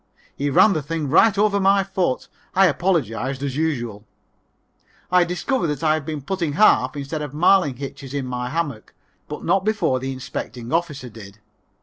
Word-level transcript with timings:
He 0.35 0.49
ran 0.49 0.73
the 0.73 0.81
thing 0.81 1.09
right 1.11 1.37
over 1.37 1.59
my 1.59 1.83
foot. 1.83 2.27
I 2.55 2.65
apologized, 2.65 3.43
as 3.43 3.55
usual. 3.55 4.03
I 5.11 5.23
discovered 5.23 5.67
that 5.67 5.83
I 5.83 5.93
have 5.93 6.07
been 6.07 6.23
putting 6.23 6.53
half 6.53 6.95
instead 6.95 7.21
of 7.21 7.35
marlin 7.35 7.75
hitches 7.75 8.15
in 8.15 8.25
my 8.25 8.49
hammock, 8.49 8.95
but 9.27 9.43
not 9.43 9.63
before 9.63 9.99
the 9.99 10.11
inspecting 10.11 10.73
officer 10.73 11.07
did. 11.09 11.37